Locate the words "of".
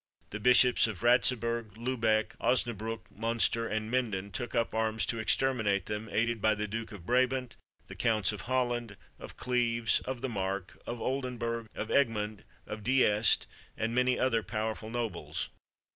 0.87-1.03, 6.91-7.05, 8.31-8.41, 9.19-9.37, 10.05-10.21, 10.87-10.99, 11.75-11.89, 12.65-12.83